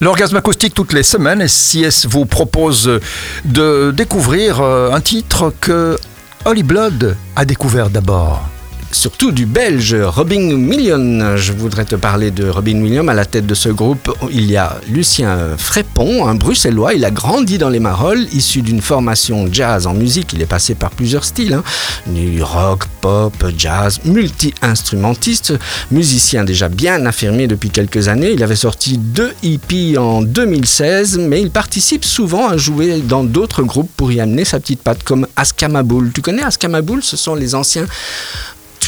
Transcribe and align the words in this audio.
L'orgasme 0.00 0.36
acoustique 0.36 0.74
toutes 0.74 0.92
les 0.92 1.02
semaines, 1.02 1.48
SIS 1.48 2.06
vous 2.08 2.24
propose 2.24 3.00
de 3.44 3.90
découvrir 3.90 4.60
euh, 4.60 4.92
un 4.92 5.00
titre 5.00 5.52
que 5.60 5.98
Holly 6.44 6.62
Blood 6.62 7.16
a 7.34 7.44
découvert 7.44 7.90
d'abord 7.90 8.48
surtout 8.90 9.32
du 9.32 9.46
belge 9.46 9.94
Robin 9.94 10.56
Million. 10.56 11.36
Je 11.36 11.52
voudrais 11.52 11.84
te 11.84 11.94
parler 11.94 12.30
de 12.30 12.48
Robin 12.48 12.74
Million. 12.74 13.06
À 13.08 13.14
la 13.14 13.24
tête 13.24 13.46
de 13.46 13.54
ce 13.54 13.68
groupe, 13.68 14.12
il 14.30 14.50
y 14.50 14.56
a 14.56 14.80
Lucien 14.88 15.56
Frépon, 15.56 16.26
un 16.26 16.34
bruxellois. 16.34 16.94
Il 16.94 17.04
a 17.04 17.10
grandi 17.10 17.58
dans 17.58 17.68
les 17.68 17.80
Marolles, 17.80 18.26
issu 18.32 18.62
d'une 18.62 18.80
formation 18.80 19.48
jazz 19.50 19.86
en 19.86 19.94
musique. 19.94 20.32
Il 20.32 20.42
est 20.42 20.46
passé 20.46 20.74
par 20.74 20.90
plusieurs 20.90 21.24
styles 21.24 21.54
hein. 21.54 21.62
du 22.06 22.42
rock, 22.42 22.84
pop, 23.00 23.32
jazz, 23.56 24.00
multi-instrumentiste, 24.04 25.54
musicien 25.90 26.44
déjà 26.44 26.68
bien 26.68 27.04
affirmé 27.06 27.46
depuis 27.46 27.70
quelques 27.70 28.08
années. 28.08 28.32
Il 28.32 28.42
avait 28.42 28.56
sorti 28.56 28.98
deux 28.98 29.32
EP 29.42 29.98
en 29.98 30.22
2016, 30.22 31.18
mais 31.18 31.40
il 31.40 31.50
participe 31.50 32.04
souvent 32.04 32.48
à 32.48 32.56
jouer 32.56 33.00
dans 33.00 33.24
d'autres 33.24 33.62
groupes 33.62 33.90
pour 33.96 34.12
y 34.12 34.20
amener 34.20 34.44
sa 34.44 34.60
petite 34.60 34.82
patte, 34.82 35.02
comme 35.02 35.26
Askamaboul. 35.36 36.12
Tu 36.12 36.22
connais 36.22 36.42
Askamaboul? 36.42 37.02
Ce 37.02 37.16
sont 37.16 37.34
les 37.34 37.54
anciens 37.54 37.86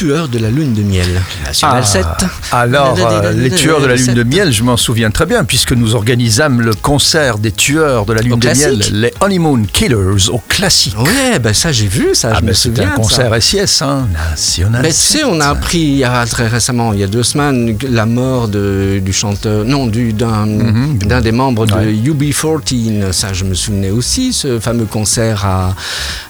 tueurs 0.01 0.29
de 0.29 0.39
la 0.39 0.49
lune 0.49 0.73
de 0.73 0.81
miel. 0.81 1.21
National 1.45 1.85
7. 1.85 2.03
Ah, 2.51 2.61
alors, 2.61 2.97
euh, 2.99 3.31
les 3.33 3.51
tueurs 3.51 3.81
de 3.81 3.85
la 3.85 3.95
lune 3.95 4.15
de 4.15 4.23
miel, 4.23 4.51
je 4.51 4.63
m'en 4.63 4.75
souviens 4.75 5.11
très 5.11 5.27
bien, 5.27 5.43
puisque 5.43 5.73
nous 5.73 5.93
organisâmes 5.93 6.59
le 6.59 6.73
concert 6.73 7.37
des 7.37 7.51
tueurs 7.51 8.07
de 8.07 8.13
la 8.13 8.21
lune 8.21 8.39
de 8.39 8.47
miel, 8.47 8.81
les 8.93 9.13
Honeymoon 9.19 9.61
Killers, 9.71 10.29
au 10.31 10.39
classique. 10.39 10.97
Ouais, 10.97 11.37
ben 11.37 11.53
ça 11.53 11.71
j'ai 11.71 11.85
vu, 11.85 12.15
ça, 12.15 12.31
ah, 12.33 12.39
je 12.39 12.45
me 12.47 12.53
souviens. 12.53 12.83
C'était 12.83 12.93
un 12.93 12.95
concert 12.95 13.43
SIS, 13.43 13.83
hein, 13.83 14.07
national. 14.11 14.81
Mais 14.81 14.89
tu 14.89 14.95
sais, 14.95 15.23
on 15.23 15.39
a 15.39 15.45
appris 15.45 15.77
il 15.77 15.97
y 15.97 16.03
a 16.03 16.25
très 16.25 16.47
récemment, 16.47 16.93
il 16.93 16.99
y 16.99 17.03
a 17.03 17.07
deux 17.07 17.21
semaines, 17.21 17.77
la 17.87 18.07
mort 18.07 18.47
de, 18.47 18.99
du 19.05 19.13
chanteur, 19.13 19.65
non, 19.65 19.85
d'un 19.85 20.47
mhm. 20.47 20.97
d'un 20.97 21.21
des 21.21 21.31
membres 21.31 21.67
de 21.67 21.75
UB14. 21.75 23.11
Ça, 23.11 23.33
je 23.33 23.43
me 23.43 23.53
souvenais 23.53 23.91
aussi, 23.91 24.33
ce 24.33 24.59
fameux 24.59 24.85
concert 24.85 25.45
à, 25.45 25.75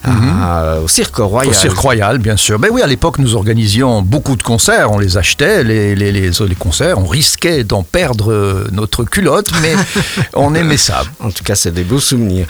mhm. 0.05 0.83
au 0.83 0.89
Cirque 0.89 1.15
Royal. 1.15 1.49
Au 1.49 1.53
Cirque 1.53 1.77
Royal, 1.77 2.17
bien 2.17 2.35
sûr. 2.35 2.59
Mais 2.59 2.67
ben 2.67 2.75
oui, 2.75 2.81
à 2.81 2.87
l'époque, 2.87 3.17
nous 3.19 3.33
organisions 3.33 3.60
beaucoup 4.03 4.35
de 4.35 4.43
concerts, 4.43 4.91
on 4.91 4.99
les 4.99 5.17
achetait, 5.17 5.63
les, 5.63 5.95
les, 5.95 6.11
les, 6.11 6.55
concerts, 6.57 6.97
on 6.97 7.05
risquait 7.05 7.63
d'en 7.63 7.83
perdre 7.83 8.67
notre 8.71 9.03
culotte, 9.03 9.51
mais 9.61 9.73
on 10.33 10.53
aimait 10.55 10.77
ça. 10.77 11.03
En 11.19 11.31
tout 11.31 11.43
cas, 11.43 11.55
c'est 11.55 11.73
des 11.73 11.83
beaux 11.83 11.99
souvenirs. 11.99 12.47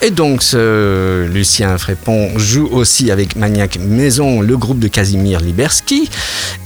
Et 0.00 0.10
donc, 0.10 0.42
ce 0.42 1.26
Lucien 1.26 1.76
Frépon 1.78 2.38
joue 2.38 2.68
aussi 2.72 3.10
avec 3.10 3.36
Maniac 3.36 3.78
Maison, 3.78 4.40
le 4.40 4.56
groupe 4.56 4.78
de 4.78 4.88
Casimir 4.88 5.40
Liberski. 5.40 6.08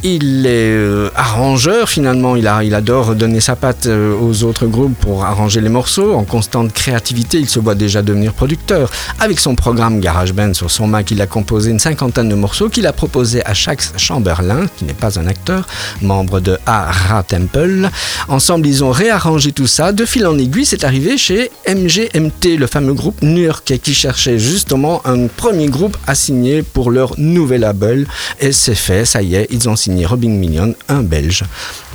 Il 0.02 0.46
est 0.46 0.74
euh, 0.76 1.10
arrangeur 1.14 1.88
finalement, 1.88 2.36
il, 2.36 2.46
a, 2.46 2.62
il 2.62 2.74
adore 2.74 3.14
donner 3.14 3.40
sa 3.40 3.56
patte 3.56 3.86
euh, 3.86 4.14
aux 4.18 4.44
autres 4.44 4.66
groupes 4.66 4.96
pour 4.98 5.24
arranger 5.24 5.60
les 5.60 5.68
morceaux. 5.68 6.14
En 6.14 6.24
constante 6.24 6.72
créativité, 6.72 7.38
il 7.38 7.48
se 7.48 7.58
voit 7.58 7.74
déjà 7.74 8.02
devenir 8.02 8.32
producteur. 8.32 8.90
Avec 9.20 9.40
son 9.40 9.54
programme 9.54 10.00
GarageBand 10.00 10.54
sur 10.54 10.70
son 10.70 10.86
Mac, 10.86 11.10
il 11.10 11.20
a 11.20 11.26
composé 11.26 11.70
une 11.70 11.78
cinquantaine 11.78 12.28
de 12.28 12.34
morceaux 12.34 12.68
qu'il 12.68 12.86
a 12.86 12.92
proposé 12.92 13.44
à 13.44 13.54
chaque 13.54 13.82
Chamberlain, 13.96 14.66
qui 14.76 14.84
n'est 14.84 14.94
pas 14.94 15.18
un 15.18 15.26
acteur, 15.26 15.66
membre 16.02 16.40
de 16.40 16.58
A.R.A. 16.66 17.22
Temple. 17.22 17.88
Ensemble, 18.28 18.66
ils 18.66 18.84
ont 18.84 18.90
réarrangé 18.90 19.52
tout 19.52 19.66
ça. 19.66 19.92
De 19.92 20.04
fil 20.04 20.26
en 20.26 20.38
aiguille, 20.38 20.66
c'est 20.66 20.84
arrivé 20.84 21.18
chez 21.18 21.50
MGMT, 21.68 22.56
le 22.58 22.66
fameux 22.66 22.94
groupe 22.94 23.22
new-yorkais 23.22 23.78
qui 23.78 23.94
cherchait 23.94 24.38
justement 24.38 25.02
un 25.06 25.26
premier 25.26 25.68
groupe 25.68 25.96
à 26.06 26.14
signer 26.14 26.62
pour 26.62 26.90
leur 26.90 27.18
nouvel 27.18 27.62
label. 27.62 28.06
Et 28.40 28.52
c'est 28.52 28.74
fait, 28.74 29.04
ça 29.04 29.22
y 29.22 29.34
est, 29.34 29.46
ils 29.50 29.68
ont 29.68 29.76
signé 29.76 30.06
Robin 30.06 30.30
Million, 30.30 30.74
un 30.88 31.02
Belge. 31.02 31.44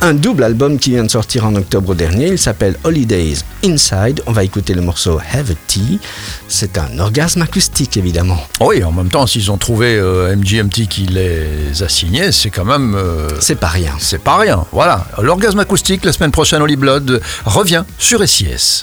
Un 0.04 0.16
double 0.16 0.44
album 0.44 0.80
qui 0.80 0.90
vient 0.90 1.04
de 1.04 1.12
sortir 1.12 1.46
en 1.46 1.54
octobre 1.54 1.94
dernier, 1.94 2.30
il 2.30 2.40
s'appelle 2.40 2.76
Holidays 2.84 3.36
Inside. 3.64 4.24
On 4.26 4.32
va 4.32 4.44
écouter 4.44 4.74
le 4.74 4.82
morceau 4.82 5.20
Have 5.32 5.52
a 5.52 5.54
Tea. 5.68 6.00
C'est 6.48 6.80
un 6.80 6.98
orgasme 6.98 7.44
acoustique 7.44 7.98
évidemment. 7.98 8.40
Oui, 8.62 8.84
en 8.84 8.92
même 8.92 9.10
temps, 9.10 9.28
s'ils 9.28 9.52
ont 9.52 9.60
trouvé 9.60 9.96
euh, 9.96 10.36
MGMT 10.36 10.88
qui 10.90 11.06
les 11.06 11.84
a 11.84 11.88
signé, 11.88 12.32
c'est 12.32 12.50
quand 12.50 12.66
même. 12.66 12.96
Euh, 12.96 13.30
c'est 13.40 13.60
pas 13.60 13.68
rien. 13.68 13.94
C'est 14.00 14.24
pas 14.24 14.38
rien. 14.38 14.66
Voilà. 14.72 15.06
L'orgasme 15.22 15.60
acoustique, 15.60 16.04
la 16.04 16.14
semaine 16.14 16.32
prochaine, 16.32 16.64
Holly 16.64 16.78
Blood 16.78 17.22
revient 17.46 17.84
sur 18.00 18.28
SIS. 18.28 18.82